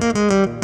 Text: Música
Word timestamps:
Música 0.00 0.59